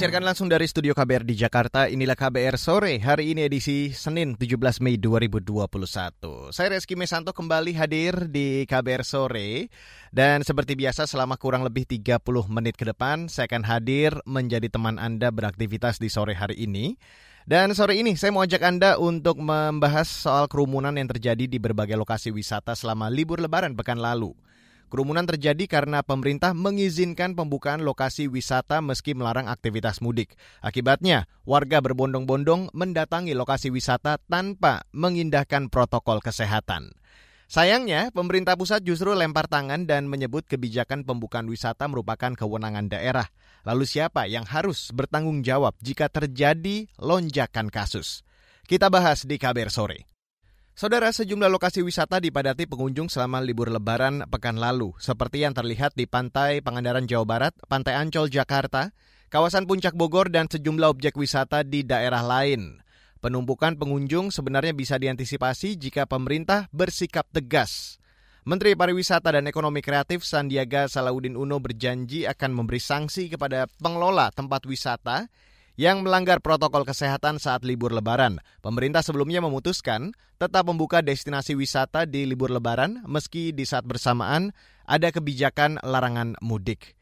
[0.00, 2.96] Disiarkan langsung dari studio KBR di Jakarta, inilah KBR sore.
[3.04, 5.60] Hari ini edisi Senin 17 Mei 2021.
[6.56, 9.68] Saya Reski Mesanto kembali hadir di KBR sore.
[10.08, 12.16] Dan seperti biasa selama kurang lebih 30
[12.48, 16.96] menit ke depan, saya akan hadir menjadi teman Anda beraktivitas di sore hari ini.
[17.44, 22.00] Dan sore ini saya mau ajak Anda untuk membahas soal kerumunan yang terjadi di berbagai
[22.00, 24.32] lokasi wisata selama libur lebaran pekan lalu.
[24.90, 30.34] Kerumunan terjadi karena pemerintah mengizinkan pembukaan lokasi wisata meski melarang aktivitas mudik.
[30.58, 36.90] Akibatnya, warga berbondong-bondong mendatangi lokasi wisata tanpa mengindahkan protokol kesehatan.
[37.46, 43.30] Sayangnya, pemerintah pusat justru lempar tangan dan menyebut kebijakan pembukaan wisata merupakan kewenangan daerah.
[43.62, 48.26] Lalu siapa yang harus bertanggung jawab jika terjadi lonjakan kasus?
[48.66, 50.09] Kita bahas di KBR sore.
[50.80, 56.08] Saudara, sejumlah lokasi wisata dipadati pengunjung selama libur lebaran pekan lalu, seperti yang terlihat di
[56.08, 58.88] Pantai Pangandaran Jawa Barat, Pantai Ancol Jakarta,
[59.28, 62.80] kawasan Puncak Bogor, dan sejumlah objek wisata di daerah lain.
[63.20, 68.00] Penumpukan pengunjung sebenarnya bisa diantisipasi jika pemerintah bersikap tegas.
[68.48, 74.64] Menteri Pariwisata dan Ekonomi Kreatif Sandiaga Salahuddin Uno berjanji akan memberi sanksi kepada pengelola tempat
[74.64, 75.28] wisata
[75.80, 78.36] yang melanggar protokol kesehatan saat libur lebaran.
[78.60, 84.52] Pemerintah sebelumnya memutuskan tetap membuka destinasi wisata di libur lebaran meski di saat bersamaan
[84.84, 87.00] ada kebijakan larangan mudik.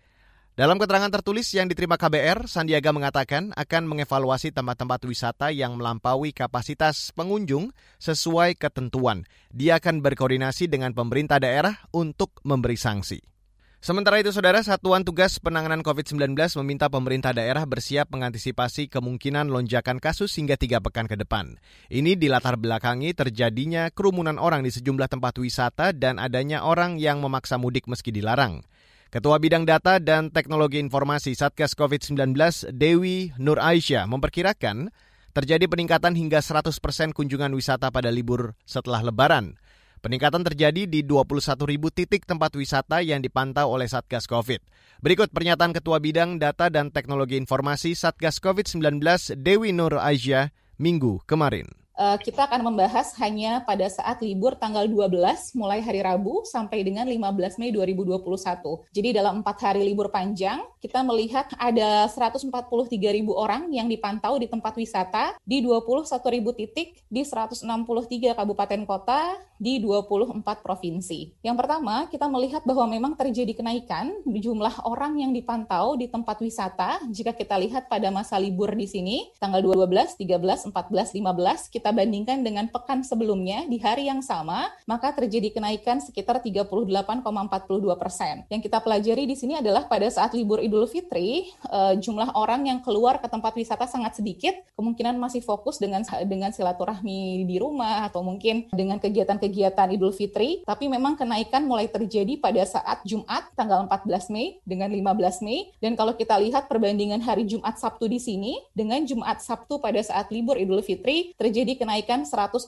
[0.55, 7.11] Dalam keterangan tertulis yang diterima KBR, Sandiaga mengatakan akan mengevaluasi tempat-tempat wisata yang melampaui kapasitas
[7.15, 9.27] pengunjung sesuai ketentuan.
[9.51, 13.38] Dia akan berkoordinasi dengan pemerintah daerah untuk memberi sanksi.
[13.79, 20.35] Sementara itu, Saudara, Satuan Tugas Penanganan COVID-19 meminta pemerintah daerah bersiap mengantisipasi kemungkinan lonjakan kasus
[20.35, 21.63] hingga tiga pekan ke depan.
[21.87, 27.55] Ini dilatar belakangi terjadinya kerumunan orang di sejumlah tempat wisata dan adanya orang yang memaksa
[27.55, 28.67] mudik meski dilarang.
[29.15, 32.35] Ketua Bidang Data dan Teknologi Informasi Satgas COVID-19
[32.75, 34.91] Dewi Nur Aisyah memperkirakan
[35.31, 39.55] terjadi peningkatan hingga 100 persen kunjungan wisata pada libur setelah lebaran.
[39.99, 44.63] Peningkatan terjadi di 21 ribu titik tempat wisata yang dipantau oleh Satgas COVID.
[45.03, 49.03] Berikut pernyataan Ketua Bidang Data dan Teknologi Informasi Satgas COVID-19
[49.43, 51.67] Dewi Nur Aisyah minggu kemarin.
[51.99, 57.03] Eh, kita akan membahas hanya pada saat libur tanggal 12 mulai hari Rabu sampai dengan
[57.03, 58.87] 15 Mei 2021.
[58.95, 62.55] Jadi dalam empat hari libur panjang, kita melihat ada 143
[63.11, 67.67] ribu orang yang dipantau di tempat wisata di 21 ribu titik di 163
[68.39, 71.35] kabupaten kota di 24 provinsi.
[71.43, 77.03] Yang pertama, kita melihat bahwa memang terjadi kenaikan jumlah orang yang dipantau di tempat wisata
[77.11, 82.05] jika kita lihat pada masa libur di sini tanggal 12, 13, 14, 15 kita kita
[82.05, 87.25] bandingkan dengan pekan sebelumnya di hari yang sama, maka terjadi kenaikan sekitar 38,42
[87.97, 88.45] persen.
[88.53, 92.85] Yang kita pelajari di sini adalah pada saat libur Idul Fitri, uh, jumlah orang yang
[92.85, 98.21] keluar ke tempat wisata sangat sedikit, kemungkinan masih fokus dengan dengan silaturahmi di rumah atau
[98.21, 104.29] mungkin dengan kegiatan-kegiatan Idul Fitri, tapi memang kenaikan mulai terjadi pada saat Jumat tanggal 14
[104.29, 105.73] Mei dengan 15 Mei.
[105.81, 110.29] Dan kalau kita lihat perbandingan hari Jumat Sabtu di sini dengan Jumat Sabtu pada saat
[110.29, 112.67] libur Idul Fitri terjadi kenaikan 100,8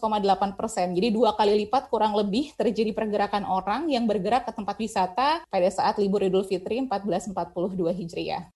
[0.54, 0.94] persen.
[0.94, 5.68] Jadi dua kali lipat kurang lebih terjadi pergerakan orang yang bergerak ke tempat wisata pada
[5.68, 7.34] saat libur Idul Fitri 1442
[7.90, 8.48] Hijriah.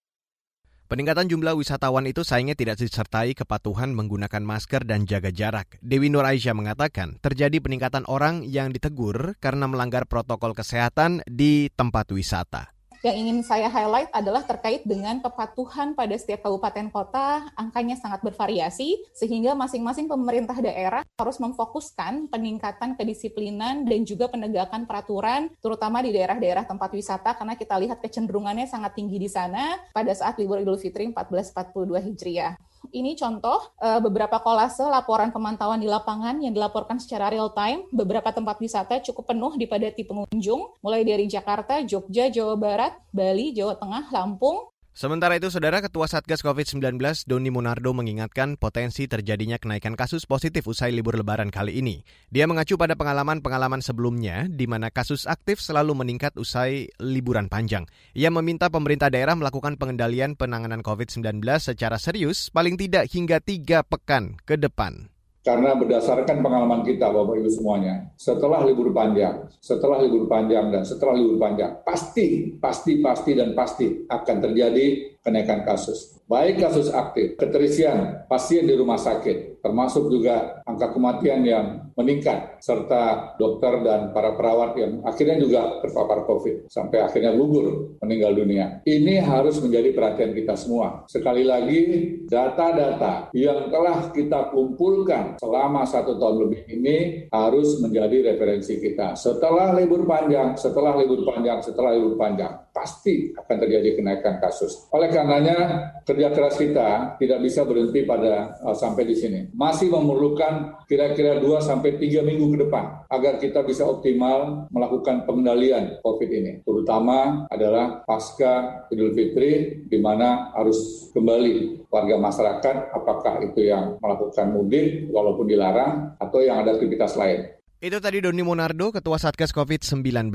[0.85, 5.81] Peningkatan jumlah wisatawan itu sayangnya tidak disertai kepatuhan menggunakan masker dan jaga jarak.
[5.81, 12.13] Dewi Nur Aisyah mengatakan terjadi peningkatan orang yang ditegur karena melanggar protokol kesehatan di tempat
[12.13, 12.74] wisata.
[13.05, 18.97] Yang ingin saya highlight adalah terkait dengan kepatuhan pada setiap kabupaten kota, angkanya sangat bervariasi,
[19.13, 26.65] sehingga masing-masing pemerintah daerah harus memfokuskan peningkatan kedisiplinan dan juga penegakan peraturan, terutama di daerah-daerah
[26.65, 31.13] tempat wisata, karena kita lihat kecenderungannya sangat tinggi di sana pada saat libur Idul Fitri
[31.13, 32.57] 1442 Hijriah
[32.93, 37.87] ini contoh uh, beberapa kolase laporan pemantauan di lapangan yang dilaporkan secara real time.
[37.95, 43.79] Beberapa tempat wisata cukup penuh dipadati pengunjung, mulai dari Jakarta, Jogja, Jawa Barat, Bali, Jawa
[43.79, 50.23] Tengah, Lampung, Sementara itu, Saudara Ketua Satgas COVID-19 Doni Munardo mengingatkan potensi terjadinya kenaikan kasus
[50.23, 52.07] positif usai libur lebaran kali ini.
[52.31, 57.91] Dia mengacu pada pengalaman-pengalaman sebelumnya di mana kasus aktif selalu meningkat usai liburan panjang.
[58.15, 64.39] Ia meminta pemerintah daerah melakukan pengendalian penanganan COVID-19 secara serius paling tidak hingga tiga pekan
[64.47, 65.14] ke depan.
[65.45, 71.13] Karena berdasarkan pengalaman kita Bapak Ibu semuanya, setelah libur panjang, setelah libur panjang dan setelah
[71.13, 76.21] libur panjang, pasti, pasti, pasti dan pasti akan terjadi kenaikan kasus.
[76.29, 81.67] Baik kasus aktif, keterisian pasien di rumah sakit, termasuk juga angka kematian yang
[81.97, 88.35] meningkat, serta dokter dan para perawat yang akhirnya juga terpapar COVID, sampai akhirnya gugur meninggal
[88.35, 88.81] dunia.
[88.89, 91.05] Ini harus menjadi perhatian kita semua.
[91.07, 91.81] Sekali lagi,
[92.27, 96.97] data-data yang telah kita kumpulkan selama satu tahun lebih ini
[97.31, 99.15] harus menjadi referensi kita.
[99.15, 104.91] Setelah libur panjang, setelah libur panjang, setelah libur panjang, pasti akan terjadi kenaikan kasus.
[104.91, 109.41] Oleh karenanya, kerja keras kita tidak bisa berhenti pada uh, sampai di sini.
[109.55, 116.03] Masih memerlukan kira-kira 2 sampai 3 minggu ke depan agar kita bisa optimal melakukan pengendalian
[116.03, 116.53] COVID ini.
[116.67, 124.51] Terutama adalah pasca Idul Fitri di mana harus kembali warga masyarakat apakah itu yang melakukan
[124.51, 127.55] mudik walaupun dilarang atau yang ada aktivitas lain.
[127.85, 130.33] Itu tadi Doni Monardo, Ketua Satgas COVID-19.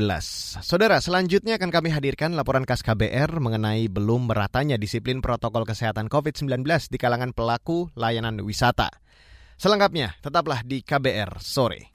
[0.62, 6.62] Saudara, selanjutnya akan kami hadirkan laporan khas KBR mengenai belum meratanya disiplin protokol kesehatan COVID-19
[6.94, 8.94] di kalangan pelaku layanan wisata.
[9.58, 11.90] Selengkapnya, tetaplah di KBR sore.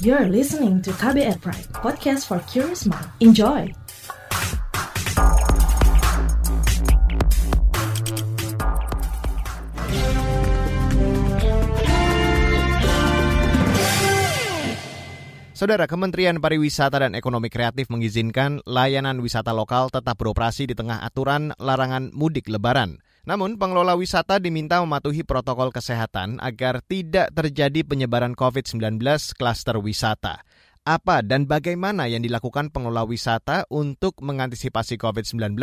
[0.00, 3.12] You're listening to KBR Pride, podcast for curious mind.
[3.20, 3.68] Enjoy!
[15.60, 21.52] Saudara Kementerian Pariwisata dan Ekonomi Kreatif mengizinkan layanan wisata lokal tetap beroperasi di tengah aturan
[21.60, 22.96] larangan mudik lebaran.
[23.28, 29.04] Namun, pengelola wisata diminta mematuhi protokol kesehatan agar tidak terjadi penyebaran COVID-19
[29.36, 30.40] klaster wisata.
[30.88, 35.60] Apa dan bagaimana yang dilakukan pengelola wisata untuk mengantisipasi COVID-19?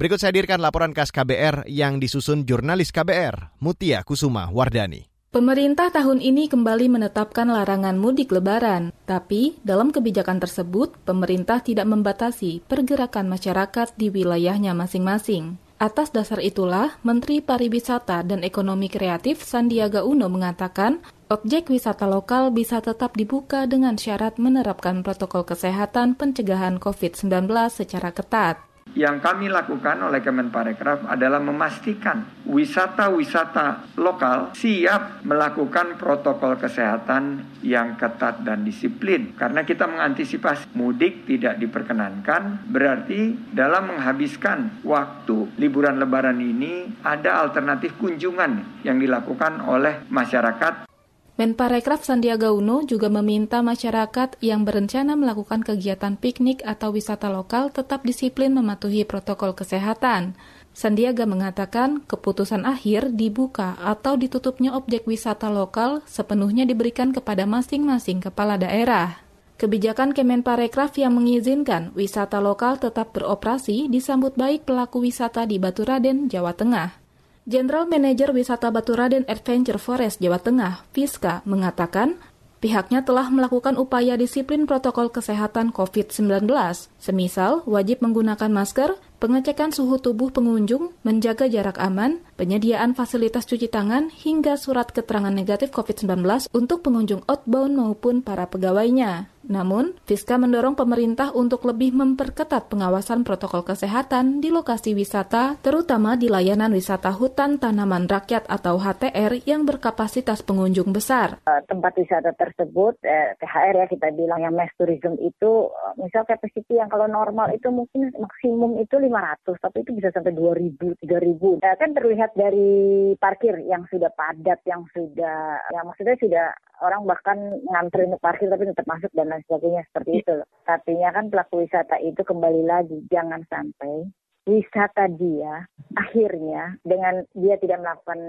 [0.00, 5.15] Berikut saya hadirkan laporan khas KBR yang disusun jurnalis KBR, Mutia Kusuma Wardani.
[5.36, 12.64] Pemerintah tahun ini kembali menetapkan larangan mudik lebaran, tapi dalam kebijakan tersebut, pemerintah tidak membatasi
[12.64, 15.60] pergerakan masyarakat di wilayahnya masing-masing.
[15.76, 22.80] Atas dasar itulah, Menteri Pariwisata dan Ekonomi Kreatif Sandiaga Uno mengatakan, objek wisata lokal bisa
[22.80, 28.65] tetap dibuka dengan syarat menerapkan protokol kesehatan pencegahan COVID-19 secara ketat
[28.96, 38.40] yang kami lakukan oleh Kemenparekraf adalah memastikan wisata-wisata lokal siap melakukan protokol kesehatan yang ketat
[38.40, 39.36] dan disiplin.
[39.36, 48.00] Karena kita mengantisipasi mudik tidak diperkenankan, berarti dalam menghabiskan waktu liburan lebaran ini ada alternatif
[48.00, 50.88] kunjungan yang dilakukan oleh masyarakat
[51.36, 58.08] Menparekraf Sandiaga Uno juga meminta masyarakat yang berencana melakukan kegiatan piknik atau wisata lokal tetap
[58.08, 60.32] disiplin mematuhi protokol kesehatan.
[60.72, 68.56] Sandiaga mengatakan keputusan akhir dibuka atau ditutupnya objek wisata lokal sepenuhnya diberikan kepada masing-masing kepala
[68.56, 69.20] daerah.
[69.60, 76.56] Kebijakan Kemenparekraf yang mengizinkan wisata lokal tetap beroperasi disambut baik pelaku wisata di Baturaden, Jawa
[76.56, 77.05] Tengah.
[77.46, 82.18] General Manager Wisata Baturaden Adventure Forest Jawa Tengah, Fiska, mengatakan
[82.58, 86.50] pihaknya telah melakukan upaya disiplin protokol kesehatan COVID-19,
[86.98, 94.10] semisal wajib menggunakan masker, pengecekan suhu tubuh pengunjung, menjaga jarak aman, penyediaan fasilitas cuci tangan,
[94.10, 99.30] hingga surat keterangan negatif COVID-19 untuk pengunjung outbound maupun para pegawainya.
[99.46, 106.26] Namun, Fiska mendorong pemerintah untuk lebih memperketat pengawasan protokol kesehatan di lokasi wisata, terutama di
[106.26, 111.38] layanan wisata hutan tanaman rakyat atau HTR yang berkapasitas pengunjung besar.
[111.46, 116.26] Eh, tempat wisata tersebut, eh, THR ya kita bilang yang mass tourism itu, eh, misal
[116.26, 121.62] capacity yang kalau normal itu mungkin maksimum itu 500, tapi itu bisa sampai 2000, 3000.
[121.62, 126.46] Eh, kan terlihat dari parkir yang sudah padat, yang sudah, yang maksudnya sudah
[126.82, 130.48] orang bahkan ngantri untuk parkir tapi tetap masuk dan lain sebagainya seperti itu loh.
[130.68, 134.08] Artinya kan pelaku wisata itu kembali lagi jangan sampai
[134.46, 135.66] wisata dia
[135.98, 138.20] akhirnya dengan dia tidak melakukan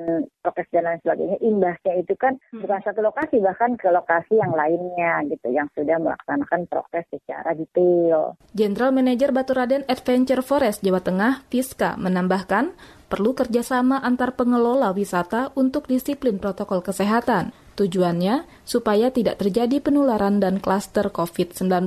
[0.41, 2.65] prokes dan lain sebagainya imbasnya itu kan hmm.
[2.65, 8.33] bukan satu lokasi bahkan ke lokasi yang lainnya gitu yang sudah melaksanakan prokes secara detail.
[8.57, 12.73] Jenderal Manager Baturaden Adventure Forest Jawa Tengah Fiska menambahkan
[13.13, 17.66] perlu kerjasama antar pengelola wisata untuk disiplin protokol kesehatan.
[17.77, 21.85] Tujuannya supaya tidak terjadi penularan dan klaster COVID-19.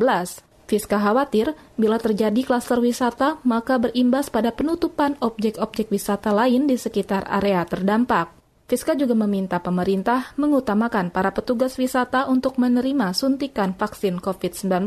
[0.70, 7.26] Fiska khawatir bila terjadi klaster wisata maka berimbas pada penutupan objek-objek wisata lain di sekitar
[7.26, 8.30] area terdampak.
[8.70, 14.86] Fiska juga meminta pemerintah mengutamakan para petugas wisata untuk menerima suntikan vaksin COVID-19.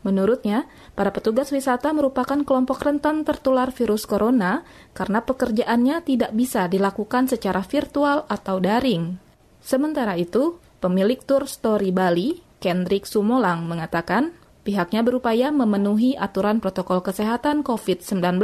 [0.00, 0.64] Menurutnya,
[0.96, 4.64] para petugas wisata merupakan kelompok rentan tertular virus corona
[4.96, 9.29] karena pekerjaannya tidak bisa dilakukan secara virtual atau daring.
[9.60, 17.64] Sementara itu, pemilik tur Story Bali, Kendrick Sumolang, mengatakan pihaknya berupaya memenuhi aturan protokol kesehatan
[17.64, 18.40] COVID-19,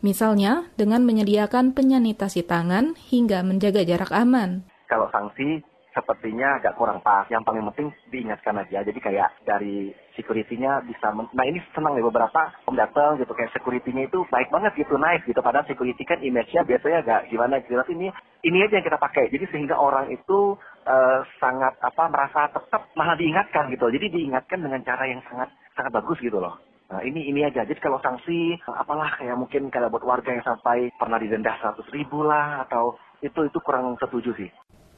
[0.00, 4.64] misalnya dengan menyediakan penyanitasi tangan hingga menjaga jarak aman.
[4.88, 5.62] Kalau sanksi
[6.00, 7.28] sepertinya agak kurang pas.
[7.28, 8.80] Yang paling penting diingatkan aja.
[8.80, 14.08] Jadi kayak dari security-nya bisa, nah ini senang nih beberapa om datang gitu kayak security-nya
[14.08, 15.38] itu baik banget gitu naik gitu.
[15.44, 17.76] Padahal security kan image-nya biasanya agak gimana gitu.
[17.76, 18.08] Ini
[18.48, 19.28] ini aja yang kita pakai.
[19.28, 20.56] Jadi sehingga orang itu
[20.88, 23.92] uh, sangat apa merasa tetap malah diingatkan gitu.
[23.92, 26.56] Jadi diingatkan dengan cara yang sangat sangat bagus gitu loh.
[26.90, 27.62] Nah, ini ini aja.
[27.62, 32.26] Jadi kalau sanksi apalah kayak mungkin kalau buat warga yang sampai pernah didenda 100 ribu
[32.26, 34.50] lah atau itu itu kurang setuju sih.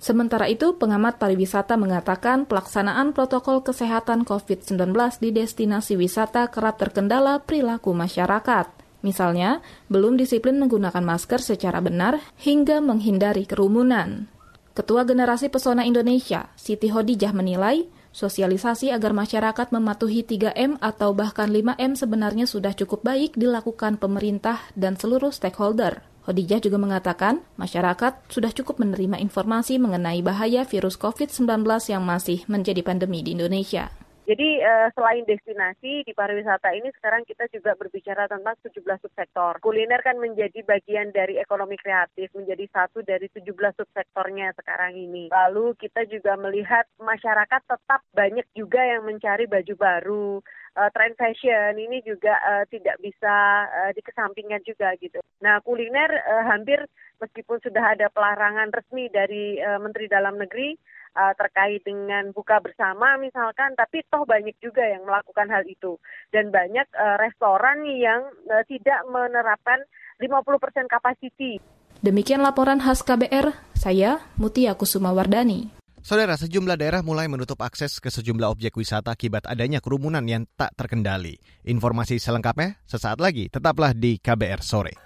[0.03, 4.91] Sementara itu, pengamat pariwisata mengatakan pelaksanaan protokol kesehatan COVID-19
[5.23, 8.67] di destinasi wisata kerap terkendala perilaku masyarakat.
[9.07, 14.27] Misalnya, belum disiplin menggunakan masker secara benar hingga menghindari kerumunan.
[14.75, 21.95] Ketua Generasi Pesona Indonesia, Siti Hodijah menilai, sosialisasi agar masyarakat mematuhi 3M atau bahkan 5M
[21.95, 26.12] sebenarnya sudah cukup baik dilakukan pemerintah dan seluruh stakeholder.
[26.23, 32.79] Hodijah juga mengatakan, masyarakat sudah cukup menerima informasi mengenai bahaya virus COVID-19 yang masih menjadi
[32.87, 33.91] pandemi di Indonesia.
[34.23, 39.59] Jadi uh, selain destinasi di pariwisata ini sekarang kita juga berbicara tentang 17 subsektor.
[39.59, 43.43] Kuliner kan menjadi bagian dari ekonomi kreatif, menjadi satu dari 17
[43.75, 45.27] subsektornya sekarang ini.
[45.27, 50.39] Lalu kita juga melihat masyarakat tetap banyak juga yang mencari baju baru,
[50.77, 55.21] uh, tren fashion ini juga uh, tidak bisa uh, dikesampingkan juga gitu.
[55.45, 56.83] Nah kuliner uh, hampir
[57.21, 60.75] meskipun sudah ada pelarangan resmi dari uh, Menteri Dalam Negeri
[61.17, 66.01] uh, terkait dengan buka bersama misalkan, tapi toh banyak juga yang melakukan hal itu
[66.33, 69.85] dan banyak uh, restoran yang uh, tidak menerapkan
[70.21, 71.61] 50% kapasiti.
[72.03, 75.82] Demikian laporan khas KBR, saya Mutia Kusuma Wardani.
[76.03, 80.75] Saudara, sejumlah daerah mulai menutup akses ke sejumlah objek wisata akibat adanya kerumunan yang tak
[80.75, 81.39] terkendali.
[81.63, 84.99] Informasi selengkapnya sesaat lagi, tetaplah di KBR Sore.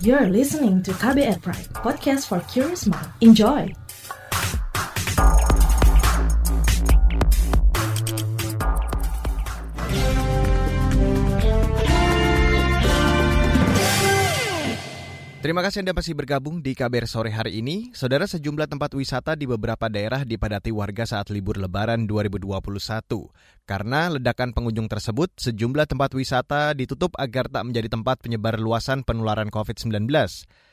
[0.00, 3.12] You're listening to KBR Pride, podcast for curious mind.
[3.20, 3.81] Enjoy!
[15.42, 17.90] Terima kasih Anda masih bergabung di KBR sore hari ini.
[17.98, 22.46] Saudara sejumlah tempat wisata di beberapa daerah dipadati warga saat libur lebaran 2021.
[23.66, 29.50] Karena ledakan pengunjung tersebut, sejumlah tempat wisata ditutup agar tak menjadi tempat penyebar luasan penularan
[29.50, 30.06] COVID-19.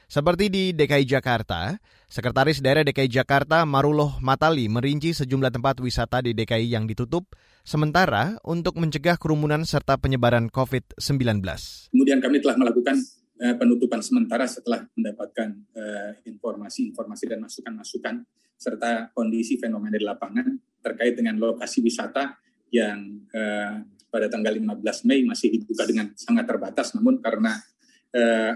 [0.06, 1.74] Seperti di DKI Jakarta,
[2.06, 7.34] Sekretaris Daerah DKI Jakarta Maruloh Matali merinci sejumlah tempat wisata di DKI yang ditutup,
[7.66, 11.42] sementara untuk mencegah kerumunan serta penyebaran COVID-19.
[11.90, 13.02] Kemudian kami telah melakukan
[13.40, 18.16] Eh, penutupan sementara setelah mendapatkan eh, informasi-informasi dan masukan-masukan
[18.60, 22.36] serta kondisi fenomena di lapangan terkait dengan lokasi wisata
[22.76, 23.80] yang uh,
[24.12, 26.92] pada tanggal 15 Mei masih dibuka dengan sangat terbatas.
[26.92, 27.56] Namun karena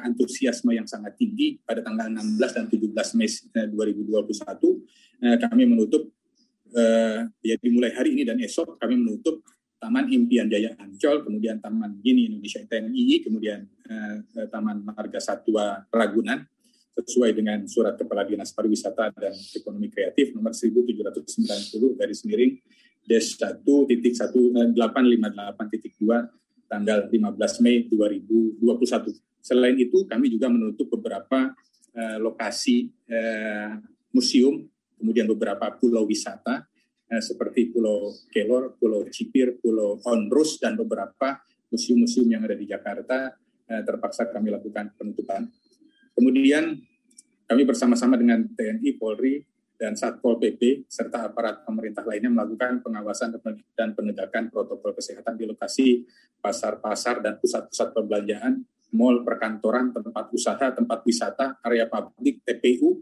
[0.04, 3.30] antusiasme yang sangat tinggi pada tanggal 16 dan 17 Mei
[3.72, 3.72] 2021
[4.12, 6.12] uh, kami menutup
[7.40, 9.40] ya dimulai hari ini dan esok kami menutup
[9.84, 15.84] Taman Impian Jaya Ancol, kemudian Taman Gini Indonesia TNI, kemudian eh, eh, Taman Marga Satwa
[15.92, 16.40] Ragunan,
[16.96, 22.54] sesuai dengan surat Kepala Dinas Pariwisata dan Ekonomi Kreatif nomor 1790 dari miring
[23.04, 28.64] des 1 titik 1858 titik 2 tanggal 15 Mei 2021.
[29.44, 31.52] Selain itu, kami juga menutup beberapa
[31.92, 33.76] eh, lokasi eh,
[34.16, 34.64] museum,
[34.96, 36.64] kemudian beberapa pulau wisata,
[37.20, 43.34] seperti Pulau Kelor, Pulau Cipir, Pulau Onrus, dan beberapa museum-museum yang ada di Jakarta
[43.68, 45.50] eh, terpaksa kami lakukan penutupan.
[46.14, 46.78] Kemudian
[47.50, 49.44] kami bersama-sama dengan TNI, Polri,
[49.74, 53.36] dan Satpol PP serta aparat pemerintah lainnya melakukan pengawasan
[53.76, 56.08] dan penegakan protokol kesehatan di lokasi
[56.40, 58.64] pasar-pasar dan pusat-pusat perbelanjaan,
[58.96, 63.02] mal, perkantoran, tempat usaha, tempat wisata, area publik, TPU,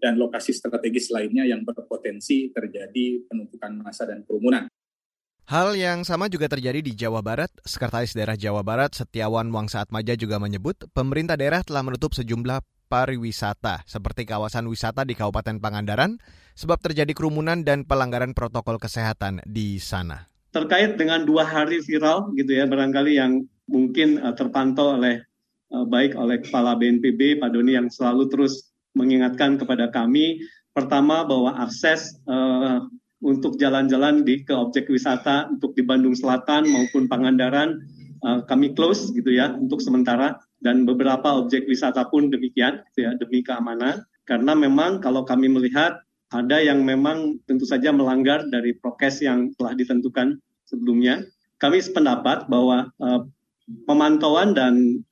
[0.00, 4.66] dan lokasi strategis lainnya yang berpotensi terjadi penumpukan massa dan kerumunan.
[5.50, 7.50] Hal yang sama juga terjadi di Jawa Barat.
[7.66, 13.82] Sekretaris Daerah Jawa Barat Setiawan Wangsa Atmaja juga menyebut pemerintah daerah telah menutup sejumlah pariwisata
[13.82, 16.22] seperti kawasan wisata di Kabupaten Pangandaran
[16.54, 20.30] sebab terjadi kerumunan dan pelanggaran protokol kesehatan di sana.
[20.54, 25.26] Terkait dengan dua hari viral gitu ya barangkali yang mungkin uh, terpantau oleh
[25.74, 30.42] uh, baik oleh Kepala BNPB Pak Doni yang selalu terus mengingatkan kepada kami
[30.74, 32.86] pertama bahwa akses uh,
[33.20, 37.84] untuk jalan-jalan di ke objek wisata untuk di Bandung Selatan maupun Pangandaran
[38.24, 43.12] uh, kami close gitu ya untuk sementara dan beberapa objek wisata pun demikian gitu ya
[43.16, 49.26] demi keamanan karena memang kalau kami melihat ada yang memang tentu saja melanggar dari prokes
[49.26, 51.26] yang telah ditentukan sebelumnya.
[51.58, 53.26] Kami sependapat bahwa uh,
[53.84, 55.02] pemantauan dan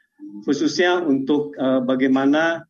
[0.46, 2.62] khususnya untuk uh, bagaimana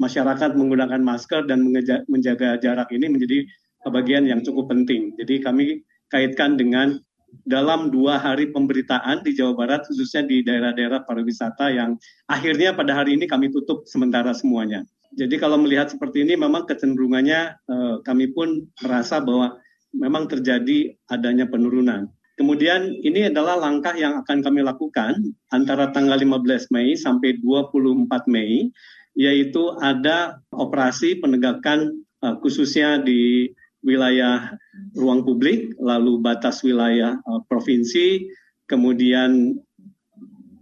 [0.00, 1.68] masyarakat menggunakan masker dan
[2.08, 3.44] menjaga jarak ini menjadi
[3.92, 5.12] bagian yang cukup penting.
[5.20, 6.98] Jadi kami kaitkan dengan
[7.46, 11.94] dalam dua hari pemberitaan di Jawa Barat, khususnya di daerah-daerah pariwisata yang
[12.26, 14.82] akhirnya pada hari ini kami tutup sementara semuanya.
[15.14, 19.58] Jadi kalau melihat seperti ini, memang kecenderungannya eh, kami pun merasa bahwa
[19.94, 22.10] memang terjadi adanya penurunan.
[22.38, 25.12] Kemudian ini adalah langkah yang akan kami lakukan
[25.52, 28.72] antara tanggal 15 Mei sampai 24 Mei,
[29.18, 33.50] yaitu ada operasi penegakan uh, khususnya di
[33.80, 34.54] wilayah
[34.92, 38.28] ruang publik, lalu batas wilayah uh, provinsi,
[38.68, 39.56] kemudian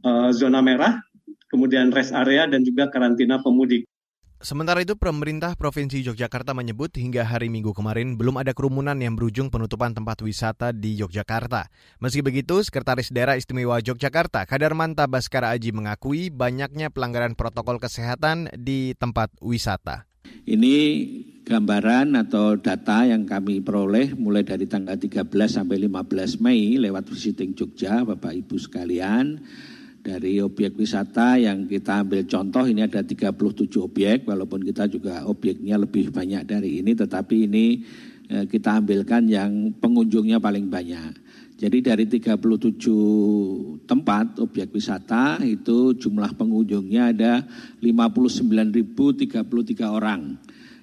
[0.07, 1.03] uh, zona merah,
[1.51, 3.85] kemudian rest area dan juga karantina pemudik.
[4.39, 9.51] Sementara itu, pemerintah Provinsi Yogyakarta menyebut hingga hari Minggu kemarin belum ada kerumunan yang berujung
[9.51, 11.67] penutupan tempat wisata di Yogyakarta.
[11.99, 18.95] Meski begitu, Sekretaris Daerah Istimewa Yogyakarta, Kadarmanta Baskara Aji mengakui banyaknya pelanggaran protokol kesehatan di
[18.95, 20.07] tempat wisata.
[20.47, 20.77] Ini
[21.43, 27.59] gambaran atau data yang kami peroleh mulai dari tanggal 13 sampai 15 Mei lewat visiting
[27.59, 29.43] Jogja, Bapak Ibu sekalian
[30.09, 35.77] dari objek wisata yang kita ambil contoh ini ada 37 objek walaupun kita juga objeknya
[35.77, 37.85] lebih banyak dari ini tetapi ini
[38.33, 41.29] eh, kita ambilkan yang pengunjungnya paling banyak.
[41.59, 47.43] Jadi dari 37 tempat objek wisata itu jumlah pengunjungnya ada
[47.83, 49.43] 59.033
[49.85, 50.39] orang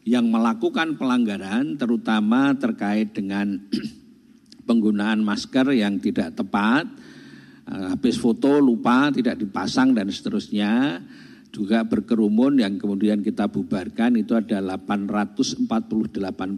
[0.06, 3.58] yang melakukan pelanggaran terutama terkait dengan
[4.68, 6.86] penggunaan masker yang tidak tepat,
[7.66, 11.02] habis foto lupa tidak dipasang dan seterusnya
[11.56, 15.64] juga berkerumun yang kemudian kita bubarkan itu ada 848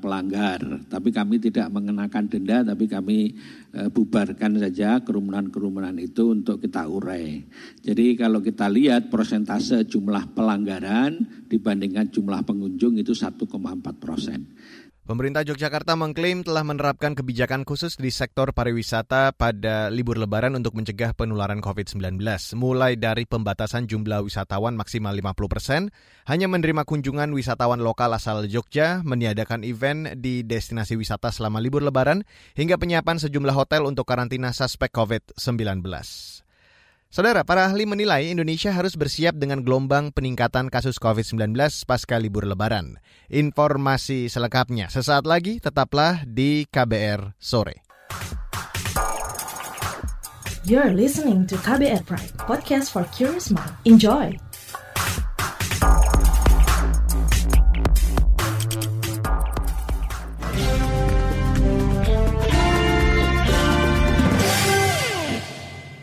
[0.02, 0.60] pelanggar.
[0.90, 3.38] Tapi kami tidak mengenakan denda, tapi kami
[3.78, 7.46] e, bubarkan saja kerumunan-kerumunan itu untuk kita urai.
[7.86, 13.46] Jadi kalau kita lihat persentase jumlah pelanggaran dibandingkan jumlah pengunjung itu 1,4
[14.02, 14.50] persen.
[15.08, 21.16] Pemerintah Yogyakarta mengklaim telah menerapkan kebijakan khusus di sektor pariwisata pada libur lebaran untuk mencegah
[21.16, 22.20] penularan COVID-19.
[22.60, 25.82] Mulai dari pembatasan jumlah wisatawan maksimal 50 persen,
[26.28, 32.28] hanya menerima kunjungan wisatawan lokal asal Jogja, meniadakan event di destinasi wisata selama libur lebaran,
[32.60, 35.88] hingga penyiapan sejumlah hotel untuk karantina suspek COVID-19.
[37.08, 41.56] Saudara, para ahli menilai Indonesia harus bersiap dengan gelombang peningkatan kasus COVID-19
[41.88, 43.00] pasca libur lebaran.
[43.32, 47.88] Informasi selengkapnya sesaat lagi tetaplah di KBR sore.
[50.68, 53.72] You're listening to KBR Pride, podcast for curious mind.
[53.88, 54.47] Enjoy.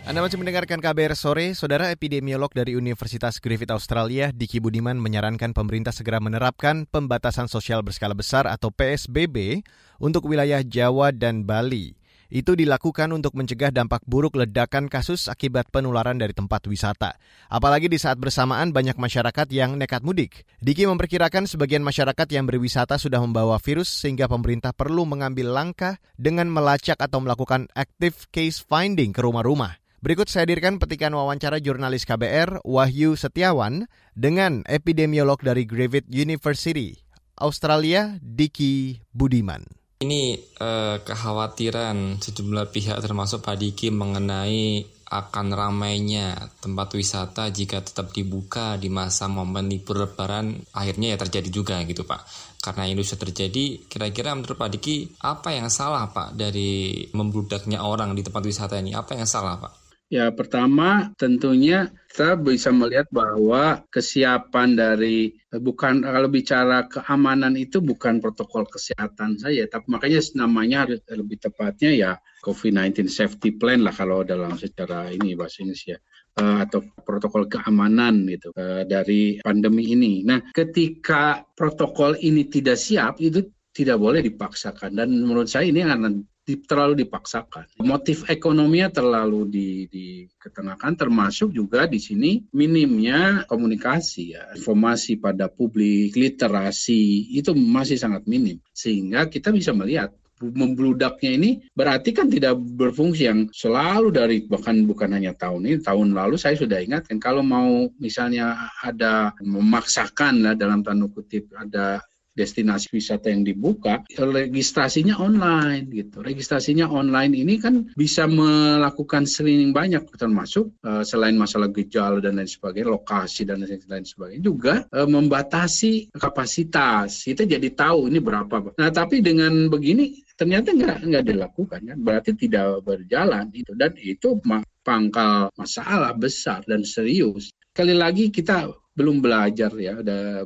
[0.05, 5.97] Anda masih mendengarkan KBR sore, saudara epidemiolog dari Universitas Griffith Australia, Diki Budiman menyarankan pemerintah
[5.97, 9.64] segera menerapkan pembatasan sosial berskala besar atau PSBB
[9.97, 11.97] untuk wilayah Jawa dan Bali.
[12.29, 17.17] Itu dilakukan untuk mencegah dampak buruk ledakan kasus akibat penularan dari tempat wisata.
[17.49, 20.45] Apalagi di saat bersamaan banyak masyarakat yang nekat mudik.
[20.61, 26.53] Diki memperkirakan sebagian masyarakat yang berwisata sudah membawa virus sehingga pemerintah perlu mengambil langkah dengan
[26.53, 29.84] melacak atau melakukan active case finding ke rumah-rumah.
[30.05, 36.93] Berikut saya hadirkan petikan wawancara jurnalis KBR Wahyu Setiawan dengan epidemiolog dari Griffith University,
[37.40, 39.64] Australia, Diki Budiman.
[40.05, 48.12] Ini eh, kekhawatiran sejumlah pihak termasuk Pak Diki mengenai akan ramainya tempat wisata jika tetap
[48.12, 52.29] dibuka di masa momen libur lebaran akhirnya ya terjadi juga gitu Pak.
[52.61, 58.12] Karena ini sudah terjadi, kira-kira menurut Pak Diki apa yang salah Pak dari membludaknya orang
[58.12, 58.93] di tempat wisata ini?
[58.93, 59.84] Apa yang salah Pak?
[60.14, 68.22] Ya, pertama tentunya kita bisa melihat bahwa kesiapan dari bukan kalau bicara keamanan itu bukan
[68.22, 72.12] protokol kesehatan saja, tapi makanya namanya lebih tepatnya ya
[72.46, 75.98] COVID-19 safety plan lah kalau dalam secara ini bahasa Indonesia
[76.38, 78.55] uh, atau protokol keamanan gitu
[78.87, 80.22] dari pandemi ini.
[80.22, 86.22] Nah, ketika protokol ini tidak siap itu tidak boleh dipaksakan dan menurut saya ini akan
[86.45, 87.73] terlalu dipaksakan.
[87.81, 96.13] Motif ekonominya terlalu di, diketengahkan, termasuk juga di sini minimnya komunikasi ya, informasi pada publik,
[96.13, 103.31] literasi itu masih sangat minim, sehingga kita bisa melihat membludaknya ini berarti kan tidak berfungsi
[103.31, 107.87] yang selalu dari bahkan bukan hanya tahun ini tahun lalu saya sudah ingatkan kalau mau
[108.03, 112.03] misalnya ada memaksakan lah dalam tanda kutip ada
[112.35, 116.20] destinasi wisata yang dibuka, registrasinya online gitu.
[116.20, 122.51] Registrasinya online ini kan bisa melakukan screening banyak termasuk uh, selain masalah gejala dan lain
[122.51, 127.23] sebagainya, lokasi dan lain sebagainya juga uh, membatasi kapasitas.
[127.23, 128.75] Kita jadi tahu ini berapa.
[128.75, 134.42] Nah, tapi dengan begini ternyata nggak nggak dilakukan kan berarti tidak berjalan itu dan itu
[134.83, 140.03] pangkal masalah besar dan serius sekali lagi kita belum belajar ya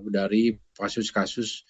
[0.08, 1.64] dari kasus-kasus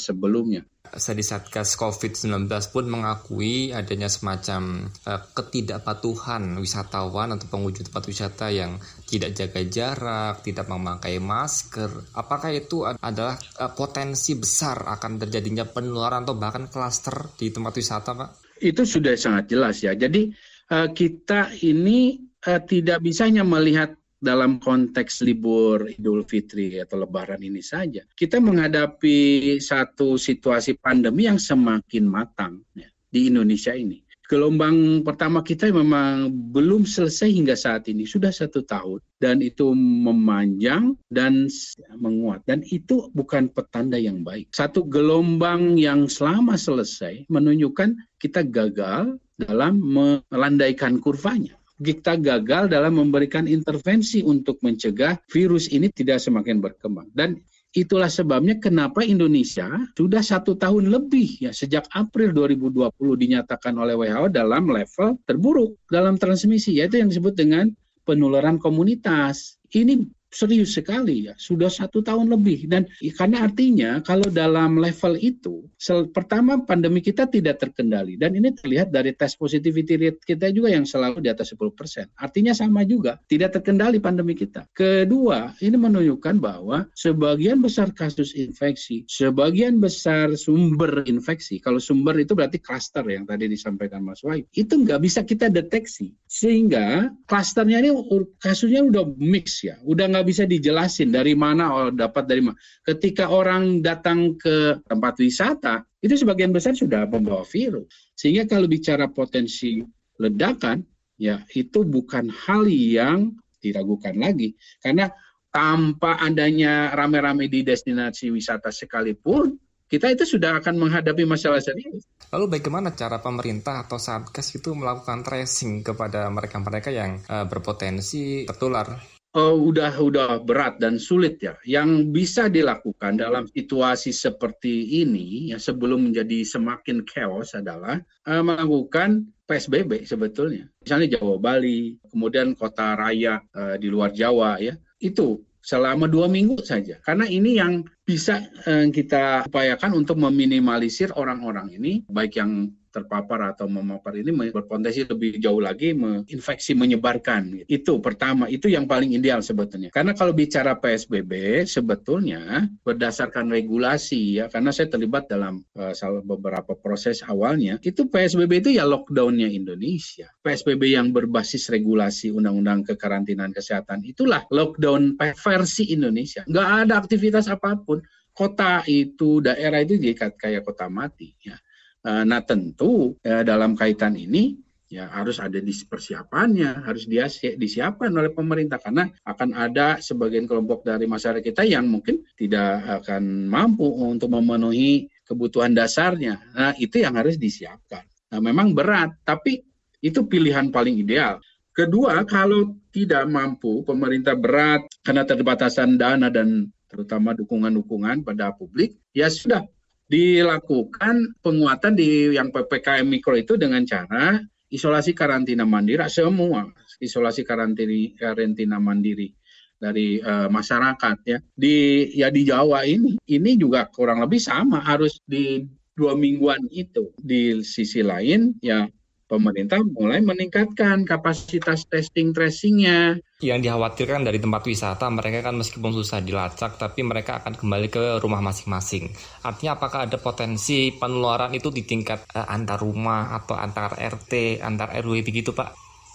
[0.00, 0.64] sebelumnya.
[0.94, 8.46] Saya di Satgas COVID-19 pun mengakui adanya semacam uh, ketidakpatuhan wisatawan atau pengunjung tempat wisata
[8.54, 12.14] yang tidak jaga jarak, tidak memakai masker.
[12.14, 18.10] Apakah itu adalah uh, potensi besar akan terjadinya penularan atau bahkan klaster di tempat wisata,
[18.14, 18.30] Pak?
[18.62, 19.98] Itu sudah sangat jelas ya.
[19.98, 20.30] Jadi
[20.70, 27.44] uh, kita ini uh, tidak bisa hanya melihat dalam konteks libur Idul Fitri atau Lebaran
[27.44, 28.00] ini saja.
[28.16, 34.00] Kita menghadapi satu situasi pandemi yang semakin matang ya, di Indonesia ini.
[34.24, 39.04] Gelombang pertama kita memang belum selesai hingga saat ini, sudah satu tahun.
[39.20, 41.52] Dan itu memanjang dan
[42.00, 42.40] menguat.
[42.48, 44.48] Dan itu bukan petanda yang baik.
[44.48, 53.44] Satu gelombang yang selama selesai menunjukkan kita gagal dalam melandaikan kurvanya kita gagal dalam memberikan
[53.44, 57.12] intervensi untuk mencegah virus ini tidak semakin berkembang.
[57.12, 57.36] Dan
[57.76, 64.32] itulah sebabnya kenapa Indonesia sudah satu tahun lebih ya sejak April 2020 dinyatakan oleh WHO
[64.32, 67.68] dalam level terburuk dalam transmisi yaitu yang disebut dengan
[68.08, 69.60] penularan komunitas.
[69.74, 72.66] Ini serius sekali ya, sudah satu tahun lebih.
[72.66, 75.70] Dan karena artinya kalau dalam level itu,
[76.10, 78.18] pertama pandemi kita tidak terkendali.
[78.18, 82.10] Dan ini terlihat dari tes positivity rate kita juga yang selalu di atas 10%.
[82.18, 84.66] Artinya sama juga, tidak terkendali pandemi kita.
[84.74, 92.34] Kedua, ini menunjukkan bahwa sebagian besar kasus infeksi, sebagian besar sumber infeksi, kalau sumber itu
[92.34, 96.16] berarti klaster yang tadi disampaikan Mas Wahyu, itu nggak bisa kita deteksi.
[96.26, 97.94] Sehingga klasternya ini
[98.42, 102.56] kasusnya udah mix ya, udah nggak bisa dijelasin dari mana oh, dapat dari mana.
[102.82, 107.86] Ketika orang datang ke tempat wisata, itu sebagian besar sudah membawa virus.
[108.16, 109.84] Sehingga kalau bicara potensi
[110.18, 110.82] ledakan,
[111.20, 114.56] ya itu bukan hal yang diragukan lagi.
[114.80, 115.08] Karena
[115.54, 122.02] tanpa adanya rame-rame di destinasi wisata sekalipun, kita itu sudah akan menghadapi masalah serius.
[122.34, 129.13] Lalu bagaimana cara pemerintah atau satgas itu melakukan tracing kepada mereka-mereka yang uh, berpotensi tertular?
[129.34, 131.58] Uh, udah udah berat dan sulit ya.
[131.66, 139.28] Yang bisa dilakukan dalam situasi seperti ini ya sebelum menjadi semakin chaos adalah uh, melakukan
[139.44, 140.70] PSBB sebetulnya.
[140.80, 144.72] Misalnya Jawa Bali, kemudian kota raya uh, di luar Jawa ya.
[145.02, 147.00] Itu selama dua minggu saja.
[147.04, 153.66] Karena ini yang bisa uh, kita upayakan untuk meminimalisir orang-orang ini, baik yang terpapar atau
[153.66, 157.66] memapar ini berpotensi lebih jauh lagi menginfeksi menyebarkan.
[157.66, 159.90] Itu pertama, itu yang paling ideal sebetulnya.
[159.90, 167.26] Karena kalau bicara PSBB sebetulnya berdasarkan regulasi ya, karena saya terlibat dalam uh, beberapa proses
[167.26, 170.30] awalnya, itu PSBB itu ya lockdownnya Indonesia.
[170.46, 176.46] PSBB yang berbasis regulasi Undang-Undang Kekarantinaan Kesehatan itulah lockdown versi Indonesia.
[176.46, 177.98] Nggak ada aktivitas apa pun
[178.34, 181.32] kota itu, daerah itu jadi kayak kota mati.
[181.40, 181.56] Ya.
[182.04, 184.60] Eh, nah tentu ya, dalam kaitan ini
[184.92, 187.24] ya harus ada di persiapannya, harus dia
[187.56, 193.48] disiapkan oleh pemerintah karena akan ada sebagian kelompok dari masyarakat kita yang mungkin tidak akan
[193.48, 196.44] mampu untuk memenuhi kebutuhan dasarnya.
[196.52, 198.04] Nah itu yang harus disiapkan.
[198.30, 199.64] Nah memang berat, tapi
[200.04, 201.40] itu pilihan paling ideal.
[201.74, 209.26] Kedua, kalau tidak mampu, pemerintah berat karena terbatasan dana dan terutama dukungan-dukungan pada publik, ya
[209.26, 209.66] sudah
[210.04, 214.36] dilakukan penguatan di yang PPKM mikro itu dengan cara
[214.68, 216.68] isolasi karantina mandiri semua
[217.00, 219.32] isolasi karantina karantina mandiri
[219.78, 221.38] dari uh, masyarakat ya.
[221.52, 225.60] Di ya di Jawa ini ini juga kurang lebih sama harus di
[225.92, 227.12] dua mingguan itu.
[227.20, 228.88] Di sisi lain ya
[229.34, 233.18] pemerintah mulai meningkatkan kapasitas testing tracingnya.
[233.42, 238.22] Yang dikhawatirkan dari tempat wisata, mereka kan meskipun susah dilacak, tapi mereka akan kembali ke
[238.22, 239.10] rumah masing-masing.
[239.42, 244.94] Artinya apakah ada potensi penularan itu di tingkat uh, antar rumah atau antar RT, antar
[245.02, 245.74] RW begitu Pak?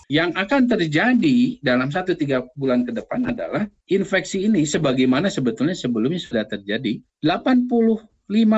[0.09, 6.17] Yang akan terjadi dalam satu tiga bulan ke depan adalah infeksi ini sebagaimana sebetulnya sebelumnya
[6.17, 6.97] sudah terjadi.
[7.21, 8.01] 85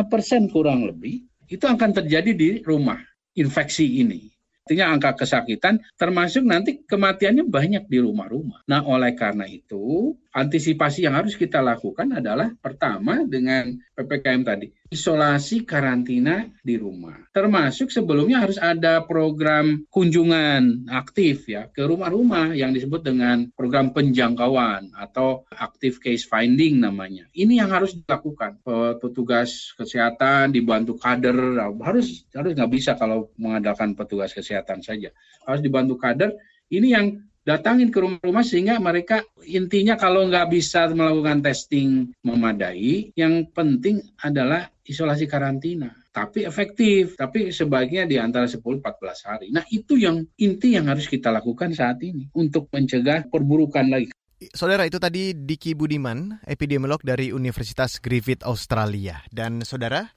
[0.08, 3.04] persen kurang lebih itu akan terjadi di rumah
[3.36, 4.32] infeksi ini.
[4.62, 8.62] Artinya angka kesakitan termasuk nanti kematiannya banyak di rumah-rumah.
[8.70, 15.64] Nah, oleh karena itu, antisipasi yang harus kita lakukan adalah pertama dengan PPKM tadi, isolasi
[15.64, 17.16] karantina di rumah.
[17.32, 24.92] Termasuk sebelumnya harus ada program kunjungan aktif ya ke rumah-rumah yang disebut dengan program penjangkauan
[24.92, 27.24] atau active case finding namanya.
[27.32, 28.60] Ini yang harus dilakukan.
[29.00, 35.16] Petugas kesehatan dibantu kader harus harus nggak bisa kalau mengandalkan petugas kesehatan saja.
[35.48, 36.36] Harus dibantu kader.
[36.68, 43.50] Ini yang datangin ke rumah-rumah sehingga mereka intinya kalau nggak bisa melakukan testing memadai, yang
[43.50, 45.94] penting adalah isolasi karantina.
[46.12, 49.48] Tapi efektif, tapi sebaiknya di antara 10-14 hari.
[49.56, 54.12] Nah itu yang inti yang harus kita lakukan saat ini untuk mencegah perburukan lagi.
[54.52, 59.22] Saudara itu tadi Diki Budiman, epidemiolog dari Universitas Griffith Australia.
[59.30, 60.10] Dan saudara,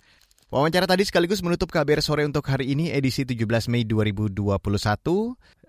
[0.53, 4.45] Wawancara tadi sekaligus menutup KBR sore untuk hari ini edisi 17 Mei 2021.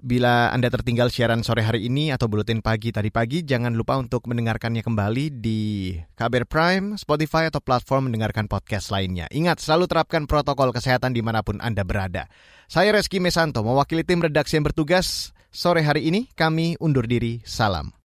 [0.05, 4.27] Bila Anda tertinggal siaran sore hari ini atau buletin pagi tadi pagi, jangan lupa untuk
[4.27, 9.31] mendengarkannya kembali di KBR Prime, Spotify, atau platform mendengarkan podcast lainnya.
[9.31, 12.27] Ingat, selalu terapkan protokol kesehatan di mana pun Anda berada.
[12.67, 15.31] Saya Reski Mesanto, mewakili tim redaksi yang bertugas.
[15.55, 17.39] Sore hari ini kami undur diri.
[17.47, 18.04] Salam.